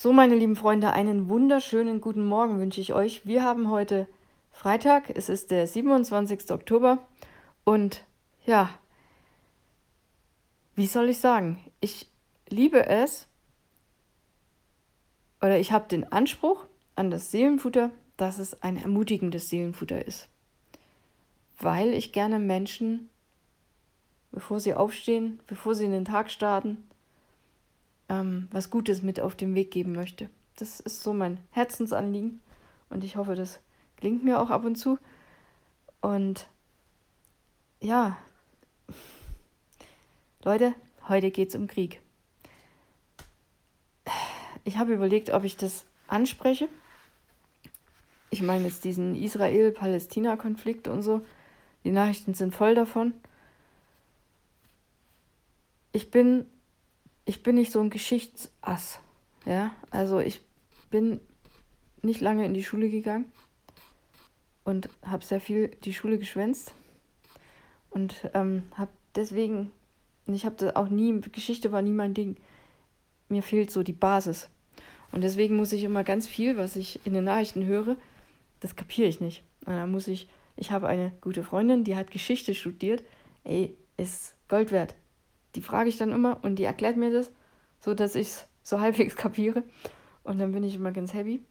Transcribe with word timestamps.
So, 0.00 0.12
meine 0.12 0.36
lieben 0.36 0.54
Freunde, 0.54 0.92
einen 0.92 1.28
wunderschönen 1.28 2.00
guten 2.00 2.24
Morgen 2.24 2.60
wünsche 2.60 2.80
ich 2.80 2.92
euch. 2.92 3.26
Wir 3.26 3.42
haben 3.42 3.68
heute 3.68 4.06
Freitag, 4.52 5.10
es 5.10 5.28
ist 5.28 5.50
der 5.50 5.66
27. 5.66 6.52
Oktober 6.52 7.04
und 7.64 8.04
ja, 8.46 8.70
wie 10.76 10.86
soll 10.86 11.08
ich 11.08 11.18
sagen? 11.18 11.58
Ich 11.80 12.08
liebe 12.48 12.86
es 12.86 13.26
oder 15.42 15.58
ich 15.58 15.72
habe 15.72 15.88
den 15.88 16.12
Anspruch 16.12 16.66
an 16.94 17.10
das 17.10 17.32
Seelenfutter, 17.32 17.90
dass 18.16 18.38
es 18.38 18.62
ein 18.62 18.76
ermutigendes 18.76 19.48
Seelenfutter 19.48 20.06
ist. 20.06 20.28
Weil 21.58 21.92
ich 21.92 22.12
gerne 22.12 22.38
Menschen, 22.38 23.10
bevor 24.30 24.60
sie 24.60 24.74
aufstehen, 24.74 25.40
bevor 25.48 25.74
sie 25.74 25.86
in 25.86 25.90
den 25.90 26.04
Tag 26.04 26.30
starten, 26.30 26.88
ähm, 28.08 28.48
was 28.50 28.70
Gutes 28.70 29.02
mit 29.02 29.20
auf 29.20 29.36
den 29.36 29.54
Weg 29.54 29.70
geben 29.70 29.92
möchte. 29.92 30.30
Das 30.56 30.80
ist 30.80 31.02
so 31.02 31.12
mein 31.12 31.38
Herzensanliegen 31.50 32.40
und 32.90 33.04
ich 33.04 33.16
hoffe, 33.16 33.34
das 33.34 33.60
gelingt 33.96 34.24
mir 34.24 34.40
auch 34.40 34.50
ab 34.50 34.64
und 34.64 34.76
zu. 34.76 34.98
Und 36.00 36.48
ja, 37.80 38.18
Leute, 40.42 40.74
heute 41.08 41.30
geht 41.30 41.50
es 41.50 41.54
um 41.54 41.66
Krieg. 41.66 42.00
Ich 44.64 44.78
habe 44.78 44.94
überlegt, 44.94 45.30
ob 45.30 45.44
ich 45.44 45.56
das 45.56 45.84
anspreche. 46.06 46.68
Ich 48.30 48.42
meine 48.42 48.64
jetzt 48.64 48.84
diesen 48.84 49.14
Israel-Palästina-Konflikt 49.14 50.88
und 50.88 51.02
so. 51.02 51.24
Die 51.84 51.90
Nachrichten 51.90 52.34
sind 52.34 52.54
voll 52.54 52.74
davon. 52.74 53.14
Ich 55.92 56.10
bin 56.10 56.46
ich 57.28 57.42
bin 57.42 57.56
nicht 57.56 57.72
so 57.72 57.80
ein 57.80 57.90
Geschichtsass. 57.90 59.00
Ja, 59.44 59.74
also 59.90 60.18
ich 60.18 60.40
bin 60.90 61.20
nicht 62.00 62.22
lange 62.22 62.46
in 62.46 62.54
die 62.54 62.64
Schule 62.64 62.88
gegangen 62.88 63.30
und 64.64 64.88
habe 65.04 65.24
sehr 65.24 65.40
viel 65.40 65.68
die 65.84 65.92
Schule 65.92 66.18
geschwänzt 66.18 66.72
und 67.90 68.14
ähm, 68.32 68.62
habe 68.76 68.90
deswegen, 69.14 69.70
ich 70.26 70.46
habe 70.46 70.74
auch 70.74 70.88
nie, 70.88 71.20
Geschichte 71.20 71.70
war 71.70 71.82
nie 71.82 71.92
mein 71.92 72.14
Ding. 72.14 72.36
Mir 73.28 73.42
fehlt 73.42 73.70
so 73.70 73.82
die 73.82 73.92
Basis. 73.92 74.48
Und 75.12 75.22
deswegen 75.22 75.56
muss 75.56 75.72
ich 75.72 75.84
immer 75.84 76.04
ganz 76.04 76.26
viel, 76.26 76.56
was 76.56 76.76
ich 76.76 76.98
in 77.04 77.12
den 77.12 77.24
Nachrichten 77.24 77.66
höre, 77.66 77.96
das 78.60 78.74
kapiere 78.74 79.08
ich 79.08 79.20
nicht. 79.20 79.42
Und 79.66 79.74
dann 79.74 79.90
muss 79.90 80.08
ich, 80.08 80.28
ich 80.56 80.70
habe 80.70 80.88
eine 80.88 81.12
gute 81.20 81.44
Freundin, 81.44 81.84
die 81.84 81.96
hat 81.96 82.10
Geschichte 82.10 82.54
studiert. 82.54 83.04
Ey, 83.44 83.76
ist 83.98 84.34
Gold 84.48 84.72
wert 84.72 84.94
die 85.54 85.62
frage 85.62 85.88
ich 85.88 85.96
dann 85.96 86.12
immer 86.12 86.42
und 86.42 86.56
die 86.56 86.64
erklärt 86.64 86.96
mir 86.96 87.12
das, 87.12 87.30
so 87.80 87.94
dass 87.94 88.14
ich 88.14 88.28
es 88.28 88.46
so 88.62 88.80
halbwegs 88.80 89.16
kapiere. 89.16 89.62
Und 90.24 90.38
dann 90.38 90.52
bin 90.52 90.64
ich 90.64 90.74
immer 90.74 90.92
ganz 90.92 91.14
happy. 91.14 91.42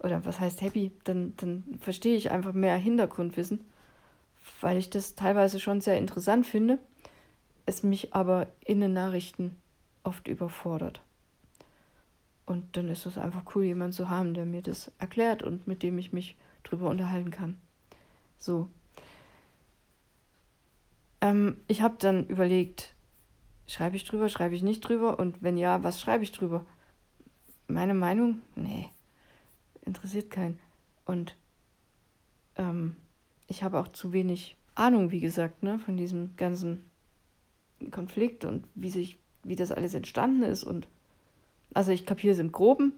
Oder 0.00 0.24
was 0.24 0.40
heißt 0.40 0.60
happy? 0.60 0.92
Dann, 1.04 1.34
dann 1.36 1.64
verstehe 1.80 2.16
ich 2.16 2.30
einfach 2.30 2.52
mehr 2.52 2.76
Hintergrundwissen, 2.76 3.64
weil 4.60 4.76
ich 4.76 4.90
das 4.90 5.14
teilweise 5.14 5.60
schon 5.60 5.80
sehr 5.80 5.98
interessant 5.98 6.46
finde, 6.46 6.78
es 7.66 7.82
mich 7.82 8.14
aber 8.14 8.48
in 8.64 8.80
den 8.80 8.92
Nachrichten 8.92 9.56
oft 10.02 10.28
überfordert. 10.28 11.00
Und 12.44 12.76
dann 12.76 12.88
ist 12.88 13.06
es 13.06 13.18
einfach 13.18 13.42
cool, 13.54 13.64
jemanden 13.64 13.92
zu 13.92 14.08
haben, 14.08 14.34
der 14.34 14.46
mir 14.46 14.62
das 14.62 14.92
erklärt 14.98 15.42
und 15.42 15.66
mit 15.66 15.82
dem 15.82 15.98
ich 15.98 16.12
mich 16.12 16.36
drüber 16.62 16.88
unterhalten 16.88 17.30
kann. 17.30 17.58
So. 18.38 18.68
Ähm, 21.20 21.56
ich 21.66 21.82
habe 21.82 21.96
dann 21.98 22.26
überlegt, 22.26 22.94
Schreibe 23.66 23.96
ich 23.96 24.04
drüber, 24.04 24.28
schreibe 24.28 24.54
ich 24.54 24.62
nicht 24.62 24.80
drüber? 24.80 25.18
Und 25.18 25.42
wenn 25.42 25.56
ja, 25.56 25.82
was 25.82 26.00
schreibe 26.00 26.24
ich 26.24 26.32
drüber? 26.32 26.64
Meine 27.68 27.94
Meinung? 27.94 28.42
Nee, 28.54 28.90
interessiert 29.84 30.30
keinen. 30.30 30.58
Und 31.04 31.36
ähm, 32.56 32.96
ich 33.48 33.62
habe 33.62 33.78
auch 33.80 33.88
zu 33.88 34.12
wenig 34.12 34.56
Ahnung, 34.74 35.10
wie 35.10 35.20
gesagt, 35.20 35.62
ne, 35.62 35.78
von 35.78 35.96
diesem 35.96 36.36
ganzen 36.36 36.84
Konflikt 37.90 38.44
und 38.44 38.66
wie 38.74 38.90
sich, 38.90 39.18
wie 39.42 39.56
das 39.56 39.72
alles 39.72 39.94
entstanden 39.94 40.42
ist. 40.42 40.64
Und 40.64 40.86
also 41.74 41.90
ich 41.92 42.06
kapiere 42.06 42.34
es 42.34 42.38
im 42.38 42.52
Groben, 42.52 42.92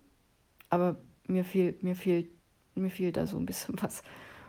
aber 0.71 0.97
mir 1.27 1.45
fehlt, 1.45 1.83
mir 1.83 1.95
fehlt, 1.95 2.29
mir 2.75 2.91
fehlt 2.91 3.17
da 3.17 3.27
so 3.27 3.39
ein 3.39 3.47
bisschen 3.47 3.77
was. 3.83 4.03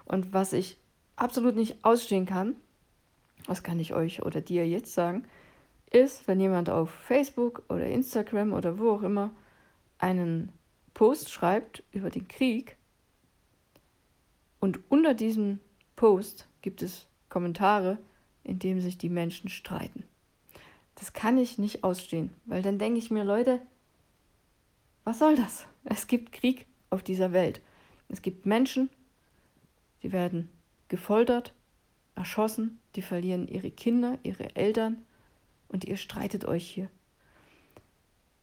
Und 0.05 0.33
was 0.33 0.53
ich 0.53 0.77
absolut 1.15 1.55
nicht 1.55 1.83
ausstehen 1.83 2.25
kann, 2.25 2.55
was 3.45 3.63
kann 3.63 3.79
ich 3.79 3.93
euch 3.93 4.23
oder 4.23 4.41
dir 4.41 4.67
jetzt 4.67 4.93
sagen, 4.93 5.25
ist, 5.91 6.27
wenn 6.27 6.39
jemand 6.39 6.69
auf 6.69 6.89
Facebook 6.89 7.63
oder 7.69 7.85
Instagram 7.85 8.53
oder 8.53 8.77
wo 8.79 8.91
auch 8.91 9.03
immer 9.03 9.31
einen 9.97 10.51
Post 10.93 11.29
schreibt 11.29 11.83
über 11.91 12.09
den 12.09 12.27
Krieg 12.27 12.77
und 14.59 14.79
unter 14.89 15.13
diesem 15.13 15.59
Post 15.95 16.47
gibt 16.61 16.81
es 16.81 17.07
Kommentare, 17.29 17.97
in 18.43 18.59
denen 18.59 18.81
sich 18.81 18.97
die 18.97 19.09
Menschen 19.09 19.49
streiten. 19.49 20.03
Das 20.95 21.13
kann 21.13 21.37
ich 21.37 21.57
nicht 21.57 21.83
ausstehen, 21.83 22.31
weil 22.45 22.61
dann 22.61 22.79
denke 22.79 22.99
ich 22.99 23.11
mir, 23.11 23.23
Leute, 23.23 23.61
was 25.03 25.19
soll 25.19 25.35
das? 25.35 25.65
Es 25.85 26.07
gibt 26.07 26.31
Krieg 26.31 26.65
auf 26.89 27.03
dieser 27.03 27.31
Welt. 27.31 27.61
Es 28.09 28.21
gibt 28.21 28.45
Menschen, 28.45 28.89
die 30.03 30.11
werden 30.11 30.49
gefoltert, 30.87 31.53
erschossen, 32.15 32.79
die 32.95 33.01
verlieren 33.01 33.47
ihre 33.47 33.71
Kinder, 33.71 34.19
ihre 34.23 34.55
Eltern, 34.55 35.05
und 35.69 35.85
ihr 35.85 35.97
streitet 35.97 36.45
euch 36.45 36.67
hier. 36.67 36.89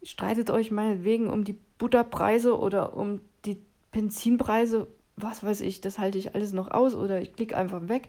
Streitet 0.02 0.50
euch 0.50 0.70
meinetwegen 0.70 1.28
um 1.28 1.44
die 1.44 1.58
Butterpreise 1.78 2.58
oder 2.58 2.96
um 2.96 3.20
die 3.44 3.60
Benzinpreise, 3.92 4.86
was 5.16 5.42
weiß 5.42 5.60
ich, 5.60 5.80
das 5.80 5.98
halte 5.98 6.18
ich 6.18 6.34
alles 6.34 6.52
noch 6.52 6.70
aus 6.70 6.94
oder 6.94 7.20
ich 7.20 7.32
klicke 7.32 7.56
einfach 7.56 7.88
weg. 7.88 8.08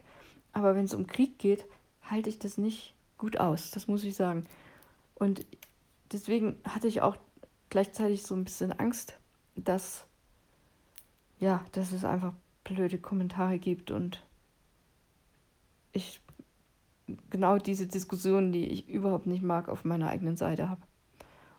Aber 0.54 0.76
wenn 0.76 0.86
es 0.86 0.94
um 0.94 1.08
Krieg 1.08 1.40
geht, 1.40 1.66
halte 2.04 2.30
ich 2.30 2.40
das 2.40 2.58
nicht 2.58 2.94
gut 3.18 3.38
aus, 3.38 3.72
das 3.72 3.88
muss 3.88 4.04
ich 4.04 4.16
sagen. 4.16 4.46
Und 5.16 5.46
deswegen 6.12 6.58
hatte 6.64 6.88
ich 6.88 7.02
auch 7.02 7.18
gleichzeitig 7.70 8.24
so 8.24 8.36
ein 8.36 8.44
bisschen 8.44 8.72
Angst, 8.72 9.18
dass 9.56 10.06
ja, 11.40 11.64
dass 11.72 11.92
es 11.92 12.04
einfach 12.04 12.34
blöde 12.64 12.98
Kommentare 12.98 13.60
gibt 13.60 13.92
und 13.92 14.24
ich 15.94 16.20
genau 17.30 17.58
diese 17.58 17.88
Diskussion, 17.88 18.52
die 18.52 18.68
ich 18.68 18.88
überhaupt 18.88 19.28
nicht 19.28 19.44
mag, 19.44 19.70
auf 19.70 19.86
meiner 19.86 20.10
eigenen 20.10 20.38
Seite 20.38 20.70
habe. 20.70 20.82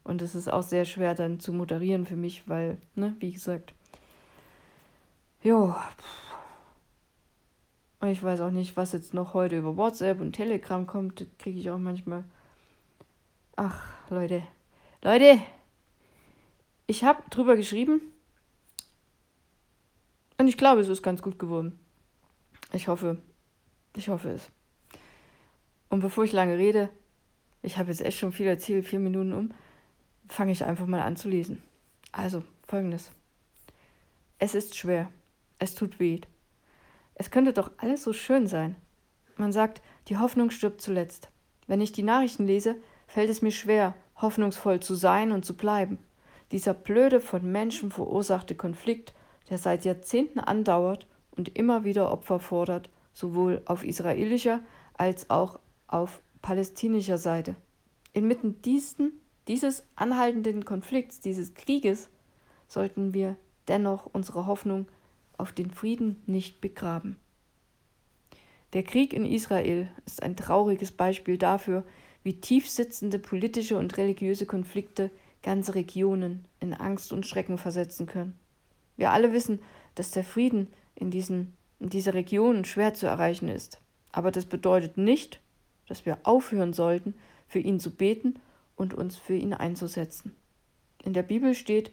Und 0.04 0.22
es 0.22 0.34
ist 0.34 0.48
auch 0.50 0.62
sehr 0.62 0.84
schwer 0.84 1.14
dann 1.14 1.41
zu 1.41 1.53
moderieren 1.53 2.06
für 2.06 2.16
mich, 2.16 2.48
weil, 2.48 2.78
ne, 2.94 3.14
wie 3.20 3.32
gesagt, 3.32 3.75
jo, 5.42 5.75
ich 8.06 8.22
weiß 8.22 8.41
auch 8.41 8.50
nicht, 8.50 8.76
was 8.76 8.92
jetzt 8.92 9.12
noch 9.12 9.34
heute 9.34 9.58
über 9.58 9.76
WhatsApp 9.76 10.20
und 10.20 10.32
Telegram 10.32 10.87
kommt, 10.87 11.26
kriege 11.38 11.58
ich 11.58 11.70
auch 11.70 11.78
manchmal. 11.78 12.25
Ach, 13.56 13.82
Leute, 14.08 14.42
Leute, 15.03 15.41
ich 16.87 17.04
habe 17.04 17.22
drüber 17.31 17.56
geschrieben 17.56 18.00
und 20.38 20.48
ich 20.48 20.56
glaube, 20.56 20.81
es 20.81 20.88
ist 20.88 21.03
ganz 21.03 21.20
gut 21.22 21.38
geworden. 21.38 21.78
Ich 22.72 22.88
hoffe, 22.88 23.19
ich 23.97 24.08
hoffe 24.08 24.31
es. 24.31 24.50
Und 25.88 26.00
bevor 26.00 26.25
ich 26.25 26.32
lange 26.32 26.59
rede, 26.59 26.91
ich 27.62 27.78
habe 27.78 27.91
jetzt 27.91 28.03
echt 28.03 28.19
schon 28.19 28.32
viel 28.32 28.47
erzählt, 28.47 28.87
vier 28.87 29.00
Minuten 29.00 29.32
um, 29.32 29.50
fange 30.28 30.53
ich 30.53 30.65
einfach 30.65 30.87
mal 30.87 31.00
an 31.00 31.16
zu 31.16 31.28
lesen. 31.28 31.62
Also, 32.12 32.43
folgendes. 32.66 33.10
Es 34.38 34.54
ist 34.54 34.76
schwer. 34.76 35.10
Es 35.59 35.75
tut 35.75 35.99
weh. 35.99 36.21
Es 37.15 37.31
könnte 37.31 37.53
doch 37.53 37.72
alles 37.78 38.04
so 38.04 38.12
schön 38.12 38.47
sein. 38.47 38.76
Man 39.37 39.53
sagt, 39.53 39.82
die 40.09 40.16
Hoffnung 40.16 40.50
stirbt 40.50 40.81
zuletzt. 40.81 41.31
Wenn 41.66 41.81
ich 41.81 41.93
die 41.93 42.03
Nachrichten 42.03 42.47
lese, 42.47 42.76
fällt 43.06 43.31
es 43.31 43.43
mir 43.43 43.50
schwer, 43.50 43.94
hoffnungsvoll 44.16 44.81
zu 44.81 44.94
sein 44.94 45.32
und 45.32 45.44
zu 45.44 45.56
bleiben. 45.56 45.99
Dieser 46.53 46.75
blöde, 46.75 47.20
von 47.20 47.50
Menschen 47.50 47.90
verursachte 47.90 48.55
Konflikt, 48.55 49.12
der 49.50 49.58
seit 49.58 49.85
Jahrzehnten 49.85 50.40
andauert 50.40 51.06
und 51.32 51.56
immer 51.56 51.85
wieder 51.85 52.11
Opfer 52.11 52.40
fordert, 52.40 52.88
sowohl 53.12 53.62
auf 53.64 53.85
israelischer 53.85 54.61
als 54.94 55.31
auch 55.31 55.58
auf 55.88 56.23
palästinischer 56.43 57.19
Seite. 57.19 57.56
Inmitten 58.12 58.62
diesen, 58.62 59.12
dieses 59.49 59.85
anhaltenden 59.96 60.64
Konflikts, 60.64 61.20
dieses 61.20 61.55
Krieges, 61.55 62.08
sollten 62.69 63.14
wir 63.14 63.37
dennoch 63.67 64.06
unsere 64.12 64.46
Hoffnung 64.46 64.87
auf 65.37 65.52
den 65.52 65.70
Frieden 65.70 66.23
nicht 66.26 66.61
begraben. 66.61 67.17
Der 68.75 68.82
Krieg 68.82 69.14
in 69.14 69.25
Israel 69.25 69.88
ist 70.05 70.23
ein 70.23 70.37
trauriges 70.37 70.93
Beispiel 70.93 71.38
dafür, 71.38 71.85
wie 72.23 72.40
tief 72.40 72.69
sitzende 72.69 73.19
politische 73.19 73.79
und 73.79 73.96
religiöse 73.96 74.44
Konflikte 74.44 75.11
ganze 75.43 75.75
Regionen 75.75 76.44
in 76.61 76.75
Angst 76.75 77.12
und 77.12 77.26
Schrecken 77.26 77.56
versetzen 77.56 78.06
können. 78.06 78.38
Wir 78.96 79.12
alle 79.12 79.32
wissen, 79.32 79.61
dass 79.94 80.11
der 80.11 80.25
Frieden 80.25 80.69
in, 80.94 81.11
diesen, 81.11 81.56
in 81.79 81.88
dieser 81.88 82.12
Region 82.12 82.64
schwer 82.64 82.93
zu 82.93 83.06
erreichen 83.06 83.49
ist. 83.49 83.81
Aber 84.12 84.31
das 84.31 84.44
bedeutet 84.44 84.99
nicht, 84.99 85.40
dass 85.88 86.06
wir 86.06 86.19
aufhören 86.23 86.73
sollten, 86.73 87.14
für 87.46 87.58
ihn 87.58 87.81
zu 87.81 87.90
beten 87.90 88.40
und 88.76 88.94
uns 88.94 89.17
für 89.17 89.35
ihn 89.35 89.55
einzusetzen. 89.55 90.37
In 91.05 91.12
der 91.12 91.23
Bibel 91.23 91.55
steht, 91.55 91.90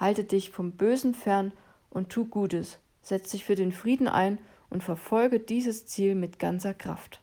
Halte 0.00 0.24
dich 0.24 0.48
vom 0.48 0.72
Bösen 0.72 1.14
fern 1.14 1.52
und 1.90 2.08
tu 2.08 2.24
Gutes. 2.24 2.78
Setz 3.02 3.30
dich 3.32 3.44
für 3.44 3.54
den 3.54 3.70
Frieden 3.70 4.08
ein 4.08 4.38
und 4.70 4.82
verfolge 4.82 5.40
dieses 5.40 5.86
Ziel 5.86 6.14
mit 6.14 6.38
ganzer 6.38 6.72
Kraft. 6.72 7.20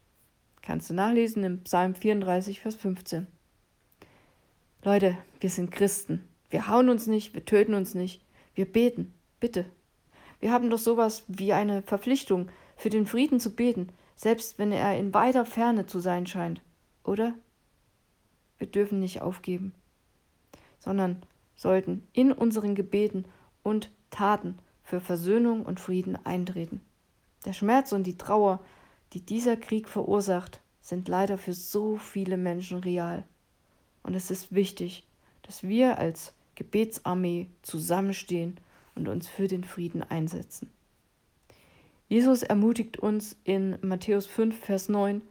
Kannst 0.62 0.90
du 0.90 0.94
nachlesen 0.94 1.44
im 1.44 1.64
Psalm 1.64 1.96
34, 1.96 2.60
Vers 2.60 2.76
15. 2.76 3.26
Leute, 4.84 5.18
wir 5.40 5.50
sind 5.50 5.72
Christen. 5.72 6.28
Wir 6.52 6.68
hauen 6.68 6.90
uns 6.90 7.08
nicht, 7.08 7.34
wir 7.34 7.46
töten 7.46 7.74
uns 7.74 7.96
nicht. 7.96 8.24
Wir 8.54 8.72
beten. 8.72 9.14
Bitte. 9.40 9.66
Wir 10.40 10.52
haben 10.52 10.70
doch 10.70 10.78
sowas 10.78 11.24
wie 11.28 11.54
eine 11.54 11.82
Verpflichtung, 11.82 12.50
für 12.76 12.92
den 12.92 13.08
Frieden 13.08 13.40
zu 13.40 13.56
beten, 13.56 13.90
selbst 14.18 14.60
wenn 14.60 14.74
er 14.74 14.98
in 14.98 15.14
weiter 15.14 15.46
Ferne 15.46 15.86
zu 15.86 16.00
sein 16.00 16.28
scheint. 16.28 16.62
Oder? 17.04 17.36
Wir 18.58 18.68
dürfen 18.68 19.00
nicht 19.00 19.22
aufgeben, 19.22 19.74
sondern 20.80 21.22
sollten 21.56 22.06
in 22.12 22.32
unseren 22.32 22.76
Gebeten 22.76 23.26
und 23.64 23.92
Taten 24.10 24.58
für 24.84 25.00
Versöhnung 25.00 25.64
und 25.66 25.80
Frieden 25.80 26.18
eintreten. 26.26 26.82
Der 27.46 27.54
Schmerz 27.54 27.92
und 27.92 28.04
die 28.04 28.18
Trauer, 28.18 28.60
die 29.14 29.22
dieser 29.22 29.56
Krieg 29.56 29.88
verursacht, 29.88 30.60
sind 30.82 31.08
leider 31.08 31.38
für 31.38 31.54
so 31.54 31.98
viele 31.98 32.38
Menschen 32.38 32.80
real. 32.80 33.26
Und 34.02 34.16
es 34.16 34.32
ist 34.32 34.54
wichtig, 34.54 35.06
dass 35.44 35.64
wir 35.64 35.98
als 36.00 36.34
Gebetsarmee 36.56 37.50
zusammenstehen 37.62 38.60
und 38.96 39.08
uns 39.08 39.28
für 39.28 39.48
den 39.48 39.64
Frieden 39.64 40.02
einsetzen. 40.02 40.72
Jesus 42.08 42.44
ermutigt 42.44 42.98
uns 42.98 43.36
in 43.44 43.78
Matthäus 43.82 44.26
5, 44.28 44.58
Vers 44.58 44.90
9, 44.90 45.22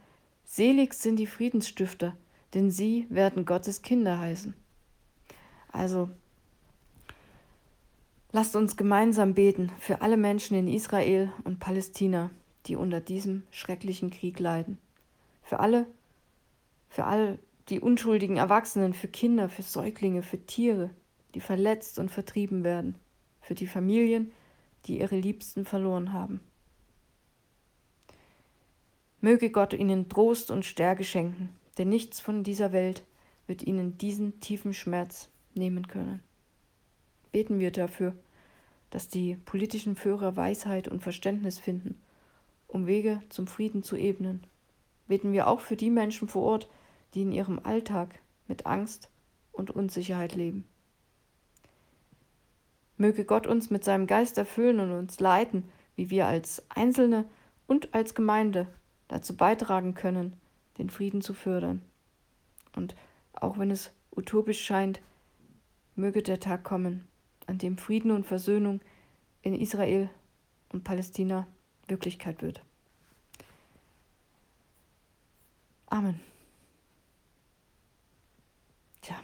Selig 0.45 0.95
sind 0.95 1.17
die 1.17 1.27
Friedensstifter, 1.27 2.17
denn 2.55 2.71
sie 2.71 3.07
werden 3.09 3.45
Gottes 3.45 3.83
Kinder 3.83 4.19
heißen. 4.19 4.55
Also 5.73 6.11
Lasst 8.37 8.55
uns 8.55 8.77
gemeinsam 8.77 9.33
beten 9.33 9.73
für 9.79 10.03
alle 10.03 10.19
Menschen 10.19 10.59
in 10.59 10.69
Israel 10.69 11.33
und 11.45 11.59
Palästina, 11.59 12.31
die 12.67 12.77
unter 12.77 13.01
diesem 13.01 13.45
schrecklichen 13.51 14.11
Krieg 14.11 14.39
leiden. 14.39 14.77
Für 15.43 15.61
alle, 15.61 15.87
für 16.91 17.05
all 17.05 17.39
die 17.71 17.81
unschuldigen 17.81 18.37
Erwachsenen, 18.37 18.93
für 18.93 19.09
Kinder, 19.09 19.49
für 19.49 19.63
Säuglinge, 19.63 20.23
für 20.23 20.45
Tiere, 20.45 20.91
die 21.35 21.41
verletzt 21.41 21.99
und 21.99 22.11
vertrieben 22.11 22.63
werden, 22.63 22.97
für 23.41 23.55
die 23.55 23.67
Familien, 23.67 24.33
die 24.85 25.01
ihre 25.01 25.17
Liebsten 25.17 25.65
verloren 25.65 26.13
haben. 26.13 26.41
Möge 29.21 29.51
Gott 29.51 29.73
ihnen 29.73 30.09
Trost 30.09 30.51
und 30.51 30.65
Stärke 30.65 31.05
schenken, 31.05 31.51
denn 31.79 31.89
nichts 31.89 32.21
von 32.21 32.45
dieser 32.45 32.73
Welt 32.73 33.05
wird 33.47 33.63
ihnen 33.63 33.99
diesen 33.99 34.41
tiefen 34.41 34.75
Schmerz 34.75 35.29
nehmen 35.55 35.87
können. 35.89 36.23
Beten 37.33 37.59
wir 37.59 37.71
dafür 37.71 38.15
dass 38.91 39.09
die 39.09 39.37
politischen 39.37 39.97
Führer 39.97 40.37
Weisheit 40.37 40.89
und 40.89 41.03
Verständnis 41.03 41.59
finden, 41.59 42.01
um 42.67 42.87
Wege 42.87 43.23
zum 43.29 43.47
Frieden 43.47 43.83
zu 43.83 43.97
ebnen. 43.97 44.47
Beten 45.07 45.33
wir 45.33 45.49
auch 45.49 45.61
für 45.61 45.77
die 45.77 45.91
Menschen 45.91 46.29
vor 46.29 46.43
Ort, 46.45 46.69
die 47.15 47.23
in 47.23 47.33
ihrem 47.33 47.61
Alltag 47.63 48.21
mit 48.49 48.67
Angst 48.67 49.11
und 49.53 49.71
Unsicherheit 49.71 50.35
leben. 50.35 50.67
Möge 52.97 53.25
Gott 53.25 53.47
uns 53.47 53.71
mit 53.71 53.85
seinem 53.85 54.07
Geist 54.07 54.39
erfüllen 54.39 54.81
und 54.81 54.93
uns 54.93 55.21
leiten, 55.21 55.69
wie 55.97 56.11
wir 56.11 56.27
als 56.27 56.63
Einzelne 56.71 57.27
und 57.67 57.93
als 57.95 58.15
Gemeinde 58.15 58.67
dazu 59.09 59.37
beitragen 59.37 59.95
können, 59.95 60.39
den 60.79 60.91
Frieden 60.91 61.23
zu 61.23 61.35
fördern. 61.35 61.83
Und 62.75 62.95
auch 63.33 63.59
wenn 63.59 63.71
es 63.71 63.93
utopisch 64.15 64.65
scheint, 64.65 65.01
möge 65.95 66.23
der 66.23 66.41
Tag 66.41 66.65
kommen, 66.65 67.07
an 67.47 67.59
dem 67.59 67.79
Frieden 67.79 68.11
und 68.11 68.27
Versöhnung 68.27 68.81
in 69.43 69.55
Israel 69.55 70.11
und 70.71 70.85
Palästina 70.85 71.47
Wirklichkeit 71.87 72.43
wird. 72.43 72.63
Amen. 75.87 76.21
Tja. 79.03 79.17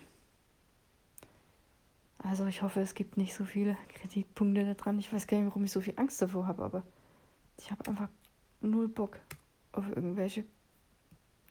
Also 2.19 2.47
ich 2.47 2.63
hoffe, 2.63 2.81
es 2.81 2.95
gibt 2.95 3.17
nicht 3.17 3.35
so 3.35 3.45
viele 3.45 3.77
Kritikpunkte 3.95 4.75
daran. 4.75 5.01
Ich 5.01 5.13
weiß 5.13 5.27
gar 5.27 5.39
nicht, 5.39 5.49
warum 5.49 5.65
ich 5.65 5.73
so 5.73 5.81
viel 5.81 5.95
Angst 5.97 6.23
davor 6.23 6.47
habe, 6.47 6.63
aber 6.63 6.83
ich 7.59 7.71
habe 7.71 7.87
einfach 7.89 8.09
null 8.61 8.89
Bock 8.89 9.19
auf 9.73 9.89
irgendwelche 9.89 10.45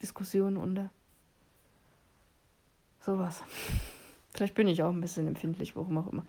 Diskussionen 0.00 0.56
und 0.56 0.90
sowas. 3.00 3.42
Vielleicht 4.34 4.54
bin 4.54 4.68
ich 4.68 4.82
auch 4.82 4.90
ein 4.90 5.00
bisschen 5.00 5.26
empfindlich, 5.26 5.76
warum 5.76 5.98
auch 5.98 6.10
immer. 6.10 6.24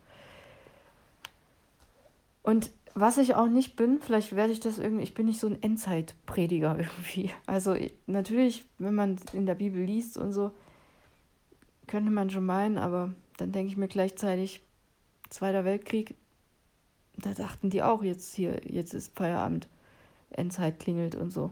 Und 2.41 2.71
was 2.95 3.17
ich 3.17 3.35
auch 3.35 3.47
nicht 3.47 3.75
bin, 3.75 3.99
vielleicht 4.01 4.35
werde 4.35 4.51
ich 4.53 4.59
das 4.59 4.77
irgendwie, 4.77 5.03
ich 5.03 5.13
bin 5.13 5.25
nicht 5.25 5.39
so 5.39 5.47
ein 5.47 5.63
Endzeitprediger 5.63 6.77
irgendwie. 6.77 7.31
Also 7.45 7.75
natürlich, 8.05 8.65
wenn 8.77 8.93
man 8.93 9.17
in 9.31 9.45
der 9.45 9.55
Bibel 9.55 9.81
liest 9.81 10.17
und 10.17 10.33
so, 10.33 10.51
könnte 11.87 12.11
man 12.11 12.29
schon 12.29 12.45
meinen, 12.45 12.77
aber 12.77 13.13
dann 13.37 13.51
denke 13.51 13.71
ich 13.71 13.77
mir 13.77 13.87
gleichzeitig, 13.87 14.61
Zweiter 15.29 15.65
Weltkrieg, 15.65 16.15
da 17.17 17.33
dachten 17.33 17.71
die 17.71 17.81
auch 17.81 18.03
jetzt 18.03 18.35
hier, 18.35 18.61
jetzt 18.65 18.93
ist 18.93 19.17
Feierabend, 19.17 19.67
Endzeit 20.29 20.79
klingelt 20.79 21.15
und 21.15 21.31
so. 21.31 21.51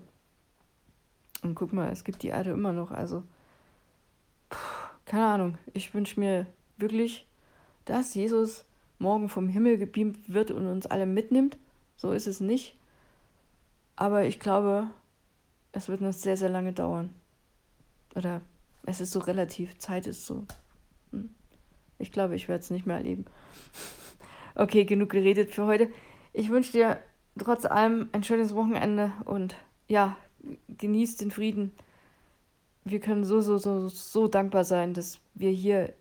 Und 1.42 1.56
guck 1.56 1.74
mal, 1.74 1.92
es 1.92 2.04
gibt 2.04 2.24
die 2.24 2.28
Erde 2.28 2.52
immer 2.52 2.74
noch, 2.74 2.92
also 2.92 3.24
puh, 4.50 4.58
keine 5.06 5.26
Ahnung, 5.26 5.58
ich 5.74 5.94
wünsche 5.94 6.20
mir 6.20 6.46
wirklich, 6.78 7.28
dass 7.86 8.14
Jesus 8.14 8.66
morgen 9.00 9.30
vom 9.30 9.50
Himmel 9.50 9.78
gebeamt 9.78 10.32
wird 10.32 10.52
und 10.52 10.68
uns 10.68 10.86
alle 10.86 11.06
mitnimmt. 11.06 11.58
So 11.98 12.12
ist 12.12 12.28
es 12.28 12.40
nicht. 12.40 12.78
Aber 13.96 14.26
ich 14.26 14.40
glaube, 14.40 14.88
es 15.72 15.90
wird 15.90 16.02
noch 16.02 16.14
sehr, 16.14 16.38
sehr 16.38 16.50
lange 16.50 16.74
dauern. 16.74 17.14
Oder 18.16 18.42
es 18.86 19.02
ist 19.02 19.12
so 19.12 19.20
relativ, 19.20 19.78
Zeit 19.80 20.08
ist 20.08 20.26
so. 20.26 20.46
Hm. 21.12 21.30
Ich 21.98 22.12
glaube, 22.12 22.36
ich 22.36 22.48
werde 22.48 22.64
es 22.64 22.70
nicht 22.70 22.86
mehr 22.86 22.98
erleben. 22.98 23.26
Okay, 24.54 24.84
genug 24.84 25.12
geredet 25.12 25.52
für 25.52 25.66
heute. 25.66 25.90
Ich 26.34 26.50
wünsche 26.50 26.74
dir 26.74 27.00
trotz 27.40 27.64
allem 27.64 28.10
ein 28.12 28.22
schönes 28.22 28.54
Wochenende 28.54 29.14
und 29.24 29.56
ja, 29.88 30.18
genießt 30.78 31.22
den 31.22 31.32
Frieden. 31.32 31.72
Wir 32.84 33.00
können 33.00 33.26
so, 33.26 33.42
so, 33.42 33.58
so, 33.58 33.90
so 33.90 34.28
dankbar 34.28 34.66
sein, 34.66 34.94
dass 34.94 35.20
wir 35.34 35.52
hier 35.52 35.94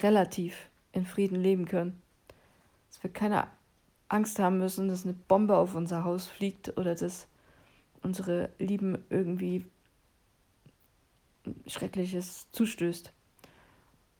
relativ 0.00 0.68
in 0.92 1.06
Frieden 1.06 1.36
leben 1.36 1.66
können 1.66 2.02
wir 3.02 3.12
keine 3.12 3.48
Angst 4.08 4.38
haben 4.38 4.58
müssen, 4.58 4.88
dass 4.88 5.04
eine 5.04 5.14
Bombe 5.14 5.56
auf 5.56 5.74
unser 5.74 6.04
Haus 6.04 6.26
fliegt 6.26 6.76
oder 6.78 6.94
dass 6.94 7.26
unsere 8.02 8.50
Lieben 8.58 9.04
irgendwie 9.10 9.66
Schreckliches 11.66 12.46
zustößt. 12.52 13.12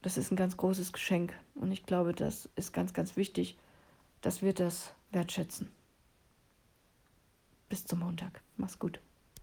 Das 0.02 0.16
ist 0.16 0.32
ein 0.32 0.36
ganz 0.36 0.56
großes 0.56 0.92
Geschenk 0.92 1.32
und 1.54 1.70
ich 1.70 1.86
glaube, 1.86 2.12
das 2.12 2.48
ist 2.56 2.72
ganz, 2.72 2.92
ganz 2.92 3.16
wichtig, 3.16 3.56
dass 4.20 4.42
wir 4.42 4.52
das 4.52 4.92
wertschätzen. 5.12 5.70
Bis 7.68 7.86
zum 7.86 8.00
Montag. 8.00 8.42
Mach's 8.56 8.78
gut. 8.78 9.00